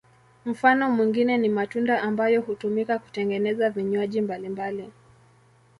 Mfano 0.45 0.89
mwingine 0.91 1.37
ni 1.37 1.49
matunda 1.49 2.01
ambayo 2.01 2.41
hutumika 2.41 2.99
kutengeneza 2.99 3.69
vinywaji 3.69 4.21
mbalimbali. 4.21 4.91